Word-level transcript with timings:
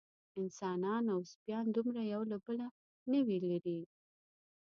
انسانان 0.41 1.03
او 1.13 1.19
سپیان 1.31 1.65
دومره 1.75 2.01
یو 2.13 2.21
له 2.31 2.37
بله 2.45 2.67
نه 3.11 3.19
وي 3.25 3.37
لېرې. 3.47 3.79